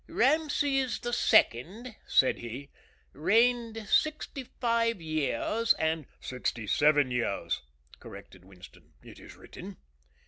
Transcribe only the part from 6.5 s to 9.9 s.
seven years," corrected Winston. "It is written."